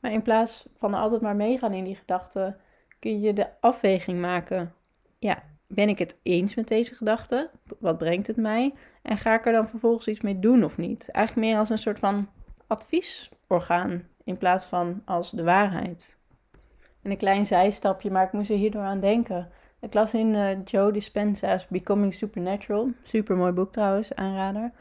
Maar 0.00 0.12
in 0.12 0.22
plaats 0.22 0.68
van 0.76 0.94
altijd 0.94 1.20
maar 1.20 1.36
meegaan 1.36 1.72
in 1.72 1.84
die 1.84 1.96
gedachten, 1.96 2.60
kun 2.98 3.20
je 3.20 3.32
de 3.32 3.60
afweging 3.60 4.20
maken. 4.20 4.74
Ja, 5.18 5.42
ben 5.66 5.88
ik 5.88 5.98
het 5.98 6.18
eens 6.22 6.54
met 6.54 6.68
deze 6.68 6.94
gedachte? 6.94 7.50
Wat 7.78 7.98
brengt 7.98 8.26
het 8.26 8.36
mij? 8.36 8.74
En 9.02 9.18
ga 9.18 9.34
ik 9.34 9.46
er 9.46 9.52
dan 9.52 9.68
vervolgens 9.68 10.06
iets 10.06 10.20
mee 10.20 10.38
doen 10.38 10.64
of 10.64 10.78
niet? 10.78 11.10
Eigenlijk 11.10 11.46
meer 11.46 11.58
als 11.58 11.70
een 11.70 11.78
soort 11.78 11.98
van 11.98 12.28
adviesorgaan 12.66 14.08
in 14.30 14.36
plaats 14.36 14.66
van 14.66 15.02
als 15.04 15.30
de 15.30 15.42
waarheid. 15.42 16.18
En 17.02 17.10
een 17.10 17.16
klein 17.16 17.44
zijstapje, 17.44 18.10
maar 18.10 18.24
ik 18.26 18.32
moest 18.32 18.50
er 18.50 18.56
hierdoor 18.56 18.82
aan 18.82 19.00
denken. 19.00 19.50
Ik 19.80 19.94
las 19.94 20.14
in 20.14 20.34
uh, 20.34 20.64
Joe 20.64 20.92
Dispenza's 20.92 21.68
Becoming 21.68 22.14
Supernatural. 22.14 22.90
Super 23.02 23.36
mooi 23.36 23.52
boek 23.52 23.72
trouwens, 23.72 24.14
aanrader. 24.14 24.72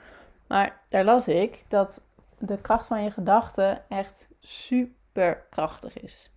Maar 0.48 0.82
daar 0.89 1.03
las 1.03 1.27
ik 1.27 1.63
dat 1.68 2.08
de 2.38 2.62
kracht 2.62 2.88
van 2.88 3.03
je 3.03 3.12
gedachten 3.12 3.89
echt 3.89 4.27
super 4.39 5.46
krachtig 5.50 6.00
is. 6.00 6.32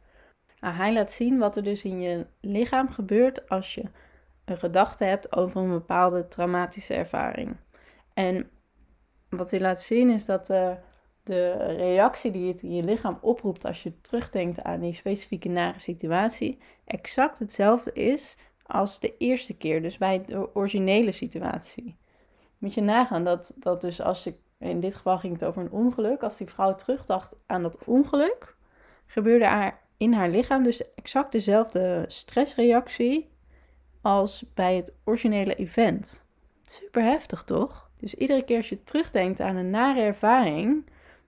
Nou, 0.60 0.74
hij 0.74 0.92
laat 0.92 1.10
zien 1.10 1.38
wat 1.38 1.56
er 1.56 1.62
dus 1.62 1.84
in 1.84 2.00
je 2.00 2.26
lichaam 2.40 2.90
gebeurt 2.90 3.48
als 3.48 3.74
je 3.74 3.84
een 4.44 4.56
gedachte 4.56 5.04
hebt 5.04 5.36
over 5.36 5.62
een 5.62 5.70
bepaalde 5.70 6.28
traumatische 6.28 6.94
ervaring. 6.94 7.56
En 8.14 8.50
wat 9.28 9.50
hij 9.50 9.60
laat 9.60 9.82
zien 9.82 10.10
is 10.10 10.24
dat 10.24 10.46
de, 10.46 10.76
de 11.22 11.52
reactie 11.76 12.30
die 12.30 12.48
het 12.48 12.62
in 12.62 12.74
je 12.74 12.82
lichaam 12.82 13.18
oproept 13.20 13.64
als 13.64 13.82
je 13.82 14.00
terugdenkt 14.00 14.62
aan 14.62 14.80
die 14.80 14.94
specifieke 14.94 15.48
nare 15.48 15.78
situatie, 15.78 16.58
exact 16.84 17.38
hetzelfde 17.38 17.92
is 17.92 18.36
als 18.66 19.00
de 19.00 19.16
eerste 19.16 19.56
keer, 19.56 19.82
dus 19.82 19.98
bij 19.98 20.24
de 20.24 20.54
originele 20.54 21.12
situatie. 21.12 21.96
Moet 22.58 22.74
je 22.74 22.80
nagaan 22.80 23.24
dat, 23.24 23.52
dat 23.56 23.80
dus 23.80 24.00
als 24.00 24.26
ik, 24.26 24.36
in 24.58 24.80
dit 24.80 24.94
geval 24.94 25.18
ging 25.18 25.32
het 25.32 25.44
over 25.44 25.62
een 25.62 25.72
ongeluk, 25.72 26.22
als 26.22 26.36
die 26.36 26.46
vrouw 26.46 26.74
terugdacht 26.74 27.36
aan 27.46 27.62
dat 27.62 27.84
ongeluk, 27.84 28.56
gebeurde 29.06 29.44
er 29.44 29.78
in 29.96 30.12
haar 30.12 30.28
lichaam 30.28 30.62
dus 30.62 30.94
exact 30.94 31.32
dezelfde 31.32 32.04
stressreactie 32.06 33.30
als 34.00 34.44
bij 34.54 34.76
het 34.76 34.94
originele 35.04 35.54
event. 35.54 36.24
Super 36.62 37.02
heftig 37.02 37.44
toch? 37.44 37.90
Dus 37.96 38.14
iedere 38.14 38.44
keer 38.44 38.56
als 38.56 38.68
je 38.68 38.84
terugdenkt 38.84 39.40
aan 39.40 39.56
een 39.56 39.70
nare 39.70 40.00
ervaring, 40.00 40.84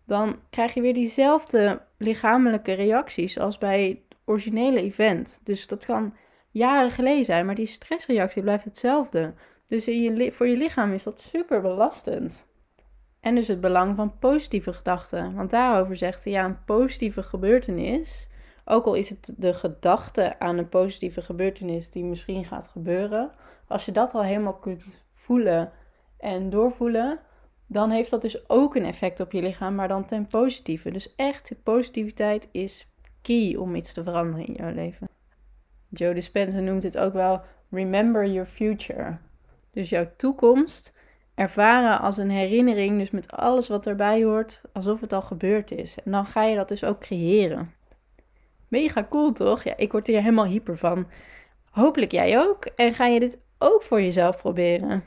dan 0.07 0.39
krijg 0.51 0.75
je 0.75 0.81
weer 0.81 0.95
diezelfde 0.95 1.81
lichamelijke 1.99 2.73
reacties 2.73 3.39
als 3.39 3.59
bij 3.59 3.89
het 3.89 4.19
originele 4.25 4.81
event. 4.81 5.41
Dus 5.45 5.67
dat 5.67 5.85
kan 5.85 6.15
jaren 6.51 6.91
geleden 6.91 7.25
zijn, 7.25 7.47
maar 7.47 7.55
die 7.55 7.67
stressreactie 7.67 8.43
blijft 8.43 8.65
hetzelfde. 8.65 9.35
Dus 9.67 9.89
in 9.89 10.33
voor 10.33 10.47
je 10.47 10.57
lichaam 10.57 10.93
is 10.93 11.03
dat 11.03 11.21
super 11.21 11.61
belastend. 11.61 12.47
En 13.21 13.35
dus 13.35 13.49
het 13.49 13.61
belang 13.61 13.97
van 13.97 14.19
positieve 14.19 14.73
gedachten. 14.73 15.35
Want 15.35 15.51
daarover 15.51 15.97
zegt 15.97 16.25
hij, 16.25 16.33
ja, 16.33 16.45
een 16.45 16.65
positieve 16.65 17.23
gebeurtenis, 17.23 18.29
ook 18.65 18.87
al 18.87 18.95
is 18.95 19.09
het 19.09 19.33
de 19.37 19.55
gedachte 19.55 20.39
aan 20.39 20.59
een 20.59 20.69
positieve 20.69 21.23
gebeurtenis 21.23 21.91
die 21.91 22.05
misschien 22.05 22.45
gaat 22.45 22.69
gebeuren, 22.69 23.31
als 23.69 23.85
je 23.85 23.93
dat 23.93 24.13
al 24.13 24.23
helemaal 24.23 24.59
kunt 24.59 24.85
voelen 25.09 25.73
en 26.19 26.51
doorvoelen, 26.51 27.19
dan 27.67 27.91
heeft 27.91 28.11
dat 28.11 28.23
dus 28.23 28.49
ook 28.49 28.75
een 28.75 28.85
effect 28.85 29.21
op 29.21 29.33
je 29.33 29.43
lichaam, 29.43 29.75
maar 29.75 29.89
dan 29.89 30.05
ten 30.05 30.27
positieve. 30.27 30.91
Dus 30.91 31.15
echt, 31.15 31.55
positiviteit 31.63 32.49
is 32.53 32.89
key 33.23 33.57
om 33.57 33.75
iets 33.75 33.93
te 33.93 34.03
veranderen 34.03 34.47
in 34.47 34.55
jouw 34.55 34.73
leven. 34.75 35.09
Joe 35.89 36.15
Dispenza 36.15 36.61
noemt 36.61 36.83
het 36.83 36.99
ook 36.99 37.13
wel 37.13 37.41
remember 37.71 38.27
your 38.27 38.47
future. 38.49 39.17
Dus 39.71 39.89
jouw 39.89 40.11
toekomst 40.17 40.95
ervaren 41.35 42.01
als 42.01 42.17
een 42.17 42.31
herinnering, 42.31 42.99
dus 42.99 43.11
met 43.11 43.31
alles 43.31 43.69
wat 43.69 43.87
erbij 43.87 44.25
hoort, 44.25 44.63
alsof 44.73 45.01
het 45.01 45.13
al 45.13 45.23
gebeurd 45.23 45.71
is. 45.71 45.97
En 46.05 46.11
dan 46.11 46.27
ga 46.27 46.45
je 46.45 46.57
dat 46.57 46.69
dus 46.69 46.85
ook 46.85 47.01
creëren. 47.01 47.73
Mega 48.69 49.07
cool 49.11 49.33
toch? 49.33 49.63
Ja, 49.63 49.77
ik 49.77 49.93
word 49.93 50.07
hier 50.07 50.21
helemaal 50.21 50.45
hyper 50.45 50.79
van. 50.79 51.07
Hopelijk 51.71 52.13
jij 52.13 52.39
ook. 52.41 52.65
En 52.65 52.95
ga 52.95 53.07
je 53.07 53.21
dit 53.21 53.39
ook 53.59 53.83
voor 53.83 54.01
jezelf 54.01 54.37
proberen. 54.37 55.05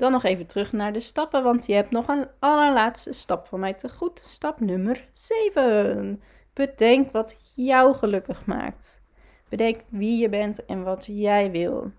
Dan 0.00 0.12
nog 0.12 0.24
even 0.24 0.46
terug 0.46 0.72
naar 0.72 0.92
de 0.92 1.00
stappen, 1.00 1.42
want 1.42 1.66
je 1.66 1.72
hebt 1.72 1.90
nog 1.90 2.08
een 2.08 2.26
allerlaatste 2.38 3.12
stap 3.12 3.46
van 3.46 3.60
mij 3.60 3.74
te 3.74 3.88
goed. 3.88 4.18
Stap 4.18 4.60
nummer 4.60 5.08
7. 5.12 6.22
Bedenk 6.52 7.12
wat 7.12 7.36
jou 7.54 7.94
gelukkig 7.94 8.46
maakt. 8.46 9.02
Bedenk 9.48 9.80
wie 9.88 10.18
je 10.18 10.28
bent 10.28 10.64
en 10.64 10.82
wat 10.82 11.06
jij 11.06 11.50
wil. 11.50 11.90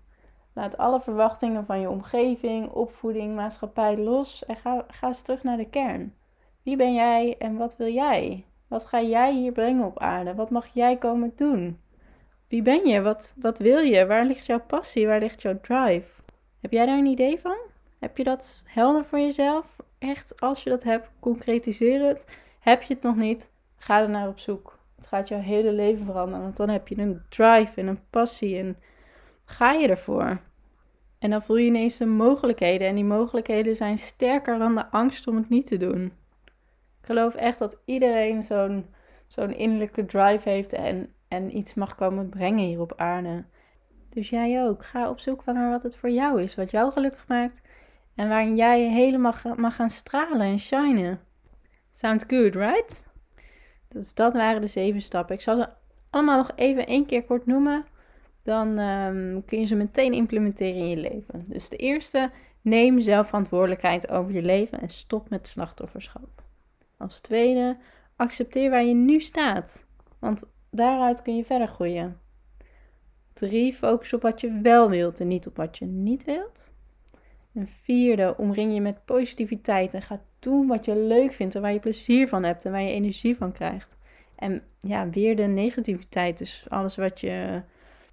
Laat 0.52 0.76
alle 0.76 1.00
verwachtingen 1.00 1.66
van 1.66 1.80
je 1.80 1.90
omgeving, 1.90 2.70
opvoeding, 2.70 3.34
maatschappij 3.34 3.96
los 3.96 4.44
en 4.44 4.56
ga, 4.56 4.84
ga 4.88 5.06
eens 5.06 5.22
terug 5.22 5.42
naar 5.42 5.56
de 5.56 5.68
kern. 5.68 6.14
Wie 6.62 6.76
ben 6.76 6.94
jij 6.94 7.36
en 7.38 7.56
wat 7.56 7.76
wil 7.76 7.92
jij? 7.92 8.44
Wat 8.68 8.84
ga 8.84 9.02
jij 9.02 9.32
hier 9.32 9.52
brengen 9.52 9.86
op 9.86 9.98
aarde? 9.98 10.34
Wat 10.34 10.50
mag 10.50 10.66
jij 10.66 10.96
komen 10.96 11.32
doen? 11.36 11.80
Wie 12.48 12.62
ben 12.62 12.86
je? 12.88 13.02
Wat, 13.02 13.36
wat 13.40 13.58
wil 13.58 13.78
je? 13.78 14.06
Waar 14.06 14.24
ligt 14.24 14.46
jouw 14.46 14.60
passie? 14.60 15.06
Waar 15.06 15.20
ligt 15.20 15.42
jouw 15.42 15.60
drive? 15.60 16.22
Heb 16.60 16.72
jij 16.72 16.86
daar 16.86 16.98
een 16.98 17.06
idee 17.06 17.40
van? 17.40 17.70
Heb 18.02 18.16
je 18.16 18.24
dat 18.24 18.62
helder 18.66 19.04
voor 19.04 19.18
jezelf? 19.18 19.76
Echt, 19.98 20.40
als 20.40 20.62
je 20.62 20.70
dat 20.70 20.82
hebt, 20.82 21.10
concretiseer 21.20 22.06
het. 22.06 22.26
Heb 22.60 22.82
je 22.82 22.94
het 22.94 23.02
nog 23.02 23.16
niet? 23.16 23.52
Ga 23.76 24.00
er 24.00 24.10
naar 24.10 24.28
op 24.28 24.38
zoek. 24.38 24.78
Het 24.96 25.06
gaat 25.06 25.28
jouw 25.28 25.40
hele 25.40 25.72
leven 25.72 26.04
veranderen, 26.04 26.42
want 26.42 26.56
dan 26.56 26.68
heb 26.68 26.88
je 26.88 26.98
een 26.98 27.22
drive 27.28 27.80
en 27.80 27.86
een 27.86 28.08
passie 28.10 28.58
en 28.58 28.76
ga 29.44 29.72
je 29.72 29.88
ervoor. 29.88 30.40
En 31.18 31.30
dan 31.30 31.42
voel 31.42 31.56
je 31.56 31.66
ineens 31.66 31.96
de 31.96 32.06
mogelijkheden 32.06 32.88
en 32.88 32.94
die 32.94 33.04
mogelijkheden 33.04 33.76
zijn 33.76 33.98
sterker 33.98 34.58
dan 34.58 34.74
de 34.74 34.90
angst 34.90 35.26
om 35.26 35.36
het 35.36 35.48
niet 35.48 35.66
te 35.66 35.76
doen. 35.76 36.04
Ik 37.00 37.06
geloof 37.06 37.34
echt 37.34 37.58
dat 37.58 37.82
iedereen 37.84 38.42
zo'n 38.42 38.86
zo'n 39.26 39.54
innerlijke 39.54 40.06
drive 40.06 40.48
heeft 40.48 40.72
en, 40.72 41.12
en 41.28 41.56
iets 41.56 41.74
mag 41.74 41.94
komen 41.94 42.28
brengen 42.28 42.64
hier 42.64 42.80
op 42.80 42.92
aarde. 42.96 43.44
Dus 44.08 44.30
jij 44.30 44.64
ook. 44.64 44.84
Ga 44.84 45.10
op 45.10 45.18
zoek 45.18 45.44
naar 45.44 45.70
wat 45.70 45.82
het 45.82 45.96
voor 45.96 46.10
jou 46.10 46.42
is, 46.42 46.54
wat 46.54 46.70
jou 46.70 46.92
gelukkig 46.92 47.26
maakt 47.28 47.62
en 48.14 48.28
waarin 48.28 48.56
jij 48.56 48.80
helemaal 48.80 49.34
mag 49.56 49.76
gaan 49.76 49.90
stralen 49.90 50.46
en 50.46 50.58
shinen. 50.58 51.20
Sounds 51.92 52.24
good, 52.28 52.54
right? 52.54 53.02
Dus 53.88 54.14
dat 54.14 54.34
waren 54.34 54.60
de 54.60 54.66
zeven 54.66 55.02
stappen. 55.02 55.34
Ik 55.34 55.40
zal 55.40 55.56
ze 55.56 55.68
allemaal 56.10 56.36
nog 56.36 56.50
even 56.56 56.86
één 56.86 57.06
keer 57.06 57.24
kort 57.24 57.46
noemen. 57.46 57.84
Dan 58.42 58.78
ehm, 58.78 59.40
kun 59.46 59.60
je 59.60 59.66
ze 59.66 59.74
meteen 59.74 60.12
implementeren 60.12 60.80
in 60.80 60.88
je 60.88 60.96
leven. 60.96 61.44
Dus 61.48 61.68
de 61.68 61.76
eerste, 61.76 62.30
neem 62.62 63.00
zelf 63.00 63.26
verantwoordelijkheid 63.26 64.10
over 64.10 64.32
je 64.32 64.42
leven 64.42 64.80
en 64.80 64.88
stop 64.88 65.30
met 65.30 65.46
slachtofferschap. 65.46 66.42
Als 66.98 67.20
tweede, 67.20 67.76
accepteer 68.16 68.70
waar 68.70 68.84
je 68.84 68.94
nu 68.94 69.20
staat. 69.20 69.84
Want 70.18 70.42
daaruit 70.70 71.22
kun 71.22 71.36
je 71.36 71.44
verder 71.44 71.68
groeien. 71.68 72.20
Drie, 73.32 73.74
focus 73.74 74.12
op 74.12 74.22
wat 74.22 74.40
je 74.40 74.60
wel 74.62 74.88
wilt 74.88 75.20
en 75.20 75.28
niet 75.28 75.46
op 75.46 75.56
wat 75.56 75.78
je 75.78 75.84
niet 75.84 76.24
wilt. 76.24 76.71
Een 77.54 77.68
vierde, 77.68 78.34
omring 78.36 78.74
je 78.74 78.80
met 78.80 79.04
positiviteit 79.04 79.94
en 79.94 80.02
ga 80.02 80.20
doen 80.38 80.66
wat 80.66 80.84
je 80.84 80.96
leuk 80.96 81.32
vindt 81.32 81.54
en 81.54 81.62
waar 81.62 81.72
je 81.72 81.80
plezier 81.80 82.28
van 82.28 82.42
hebt 82.42 82.64
en 82.64 82.72
waar 82.72 82.82
je 82.82 82.92
energie 82.92 83.36
van 83.36 83.52
krijgt. 83.52 83.96
En 84.34 84.62
ja, 84.80 85.08
weer 85.08 85.36
de 85.36 85.42
negativiteit, 85.42 86.38
dus 86.38 86.66
alles 86.68 86.96
wat 86.96 87.20
je 87.20 87.62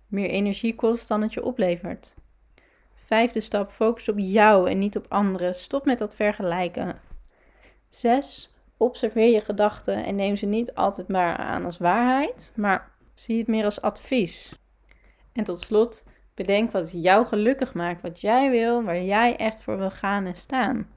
meer 0.08 0.30
energie 0.30 0.76
kost 0.76 1.08
dan 1.08 1.22
het 1.22 1.34
je 1.34 1.44
oplevert. 1.44 2.16
Vijfde 2.94 3.40
stap, 3.40 3.72
focus 3.72 4.10
op 4.10 4.20
jou 4.20 4.70
en 4.70 4.80
niet 4.80 4.98
op 4.98 5.06
anderen. 5.10 5.56
Stop 5.56 5.86
met 5.86 6.00
dat 6.00 6.16
vergelijken. 6.16 7.00
Zes, 7.90 8.54
observeer 8.78 9.32
je 9.32 9.42
gedachten 9.42 10.06
en 10.06 10.16
neem 10.16 10.36
ze 10.36 10.46
niet 10.46 10.74
altijd 10.76 11.08
maar 11.08 11.38
aan 11.38 11.66
als 11.66 11.78
waarheid, 11.78 12.54
maar 12.56 12.92
zie 13.14 13.38
het 13.38 13.48
meer 13.48 13.64
als 13.64 13.82
advies. 13.82 14.54
En 15.34 15.44
tot 15.44 15.60
slot, 15.60 16.09
Bedenk 16.40 16.72
wat 16.72 16.92
jou 16.92 17.26
gelukkig 17.26 17.74
maakt, 17.74 18.02
wat 18.02 18.22
jij 18.22 18.50
wil, 18.50 18.84
waar 18.84 19.02
jij 19.02 19.36
echt 19.36 19.64
voor 19.64 19.78
wil 19.78 19.92
gaan 19.92 20.26
en 20.26 20.36
staan. 20.36 20.88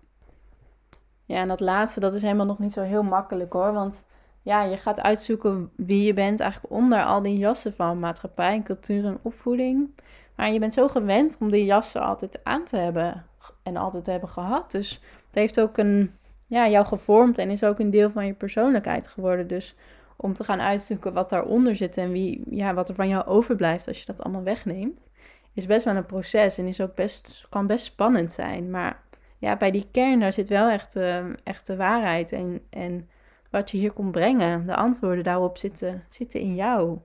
Ja, 1.25 1.37
en 1.37 1.49
dat 1.49 1.61
laatste, 1.61 2.01
dat 2.01 2.15
is 2.15 2.23
helemaal 2.23 2.47
nog 2.47 2.59
niet 2.59 2.73
zo 2.73 2.83
heel 2.83 3.03
makkelijk 3.03 3.53
hoor. 3.53 3.73
Want 3.73 4.07
ja, 4.43 4.63
je 4.63 4.77
gaat 4.77 5.01
uitzoeken 5.01 5.71
wie 5.77 6.03
je 6.07 6.13
bent 6.13 6.41
eigenlijk 6.41 6.73
onder 6.73 7.05
al 7.05 7.23
die 7.23 7.39
jassen 7.39 7.75
van 7.75 7.99
maatschappij, 7.99 8.63
cultuur 8.63 9.05
en 9.05 9.19
opvoeding. 9.23 9.91
Maar 10.37 10.53
je 10.53 10.59
bent 10.59 10.73
zo 10.73 10.89
gewend 10.89 11.37
om 11.41 11.51
die 11.51 11.65
jassen 11.65 12.03
altijd 12.03 12.41
aan 12.43 12.65
te 12.65 12.77
hebben 12.77 13.27
en 13.63 13.77
altijd 13.77 14.05
te 14.05 14.11
hebben 14.11 14.29
gehad. 14.29 14.71
Dus 14.71 14.91
het 15.27 15.35
heeft 15.35 15.61
ook 15.61 15.79
een, 15.79 16.13
ja, 16.47 16.69
jou 16.69 16.87
gevormd 16.87 17.39
en 17.39 17.51
is 17.51 17.65
ook 17.65 17.79
een 17.79 17.91
deel 17.91 18.11
van 18.11 18.27
je 18.27 18.35
persoonlijkheid 18.35 19.09
geworden. 19.09 19.47
Dus 19.47 19.75
om 20.17 20.33
te 20.33 20.45
gaan 20.45 20.61
uitzoeken 20.61 21.13
wat 21.13 21.31
daaronder 21.31 21.77
zit 21.77 21.97
en 21.97 22.13
wie, 22.13 22.43
ja, 22.51 22.75
wat 22.75 22.89
er 22.89 22.95
van 22.95 23.09
jou 23.09 23.27
overblijft 23.27 23.89
als 23.89 23.99
je 23.99 24.07
dat 24.07 24.23
allemaal 24.23 24.43
wegneemt 24.43 25.11
is 25.53 25.67
best 25.67 25.85
wel 25.85 25.97
een 25.97 26.07
proces 26.07 26.59
en 26.59 26.67
is 26.67 26.81
ook 26.81 26.95
best, 26.95 27.47
kan 27.49 27.67
best 27.67 27.85
spannend 27.85 28.33
zijn. 28.33 28.71
Maar 28.71 29.03
ja, 29.39 29.57
bij 29.57 29.71
die 29.71 29.89
kern, 29.91 30.21
daar 30.21 30.33
zit 30.33 30.49
wel 30.49 30.69
echt, 30.69 30.97
uh, 30.97 31.25
echt 31.45 31.67
de 31.67 31.77
waarheid. 31.77 32.33
En, 32.33 32.63
en 32.71 33.09
wat 33.51 33.71
je 33.71 33.77
hier 33.77 33.93
komt 33.93 34.13
brengen, 34.13 34.65
de 34.65 34.77
antwoorden 34.77 35.25
daarop 35.25 35.59
zitten, 35.59 36.05
zitten 36.11 36.41
in 36.41 36.55
jou. 36.55 36.99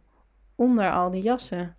Onder 0.55 0.91
al 0.91 1.11
die 1.11 1.21
jassen. 1.21 1.75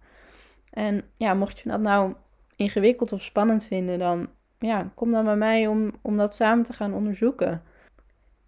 En 0.71 1.03
ja, 1.15 1.35
mocht 1.35 1.59
je 1.59 1.69
dat 1.69 1.81
nou 1.81 2.15
ingewikkeld 2.57 3.13
of 3.13 3.23
spannend 3.23 3.65
vinden, 3.65 3.99
dan 3.99 4.29
ja, 4.59 4.91
kom 4.95 5.13
dan 5.13 5.25
bij 5.25 5.37
mij 5.37 5.67
om, 5.67 5.93
om 6.03 6.17
dat 6.17 6.35
samen 6.35 6.65
te 6.65 6.73
gaan 6.73 6.95
onderzoeken. 6.95 7.63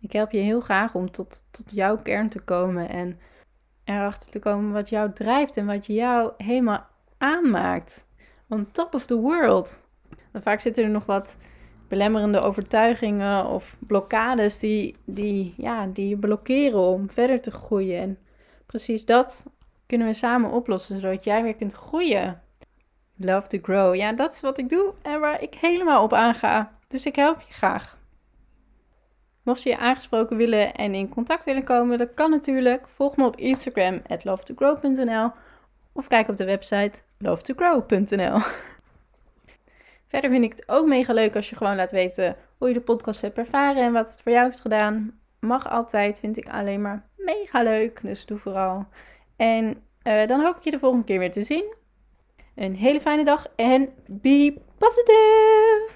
Ik 0.00 0.12
help 0.12 0.30
je 0.30 0.38
heel 0.38 0.60
graag 0.60 0.94
om 0.94 1.10
tot, 1.10 1.44
tot 1.50 1.70
jouw 1.70 1.98
kern 1.98 2.28
te 2.28 2.40
komen 2.40 2.88
en 2.88 3.18
erachter 3.84 4.32
te 4.32 4.38
komen 4.38 4.72
wat 4.72 4.88
jou 4.88 5.12
drijft 5.12 5.56
en 5.56 5.66
wat 5.66 5.86
jou 5.86 6.32
helemaal 6.36 6.86
aanmaakt 7.18 8.06
on 8.50 8.70
top 8.72 8.94
of 8.94 9.06
the 9.06 9.16
world. 9.16 9.82
En 10.32 10.42
vaak 10.42 10.60
zitten 10.60 10.84
er 10.84 10.90
nog 10.90 11.06
wat 11.06 11.36
belemmerende 11.88 12.40
overtuigingen 12.40 13.46
of 13.46 13.76
blokkades 13.78 14.58
die, 14.58 14.96
die, 15.04 15.54
ja, 15.56 15.86
die 15.86 16.08
je 16.08 16.16
blokkeren 16.16 16.80
om 16.80 17.10
verder 17.10 17.40
te 17.40 17.50
groeien. 17.50 18.00
En 18.00 18.18
precies 18.66 19.04
dat 19.04 19.46
kunnen 19.86 20.06
we 20.06 20.14
samen 20.14 20.50
oplossen, 20.50 21.00
zodat 21.00 21.24
jij 21.24 21.42
weer 21.42 21.54
kunt 21.54 21.72
groeien. 21.72 22.42
Love 23.16 23.48
to 23.48 23.58
grow. 23.62 23.94
Ja, 23.94 24.12
dat 24.12 24.32
is 24.32 24.40
wat 24.40 24.58
ik 24.58 24.68
doe 24.68 24.92
en 25.02 25.20
waar 25.20 25.42
ik 25.42 25.54
helemaal 25.54 26.02
op 26.02 26.12
aanga. 26.12 26.78
Dus 26.88 27.06
ik 27.06 27.16
help 27.16 27.40
je 27.40 27.52
graag. 27.52 27.98
Mocht 29.42 29.62
je 29.62 29.70
je 29.70 29.78
aangesproken 29.78 30.36
willen 30.36 30.74
en 30.74 30.94
in 30.94 31.08
contact 31.08 31.44
willen 31.44 31.64
komen, 31.64 31.98
dat 31.98 32.14
kan 32.14 32.30
natuurlijk. 32.30 32.88
Volg 32.88 33.16
me 33.16 33.24
op 33.24 33.36
Instagram 33.36 34.02
at 34.06 34.24
lovetogrow.nl 34.24 35.30
of 35.92 36.06
kijk 36.06 36.28
op 36.28 36.36
de 36.36 36.44
website 36.44 37.02
lovetogrow.nl. 37.22 38.40
Verder 40.06 40.30
vind 40.30 40.44
ik 40.44 40.50
het 40.50 40.68
ook 40.68 40.86
mega 40.86 41.12
leuk 41.12 41.36
als 41.36 41.50
je 41.50 41.56
gewoon 41.56 41.76
laat 41.76 41.90
weten 41.90 42.36
hoe 42.58 42.68
je 42.68 42.74
de 42.74 42.80
podcast 42.80 43.20
hebt 43.20 43.38
ervaren 43.38 43.82
en 43.82 43.92
wat 43.92 44.08
het 44.08 44.22
voor 44.22 44.32
jou 44.32 44.44
heeft 44.44 44.60
gedaan. 44.60 45.18
Mag 45.40 45.68
altijd, 45.68 46.20
vind 46.20 46.36
ik 46.36 46.48
alleen 46.48 46.82
maar 46.82 47.08
mega 47.16 47.62
leuk. 47.62 48.00
Dus 48.02 48.26
doe 48.26 48.38
vooral. 48.38 48.86
En 49.36 49.82
uh, 50.02 50.26
dan 50.26 50.40
hoop 50.40 50.56
ik 50.56 50.64
je 50.64 50.70
de 50.70 50.78
volgende 50.78 51.04
keer 51.04 51.18
weer 51.18 51.32
te 51.32 51.44
zien. 51.44 51.74
Een 52.54 52.74
hele 52.74 53.00
fijne 53.00 53.24
dag 53.24 53.46
en 53.56 53.88
be 54.06 54.60
positive! 54.78 55.88